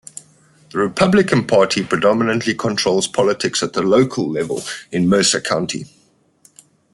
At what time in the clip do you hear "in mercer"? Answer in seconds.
4.91-5.39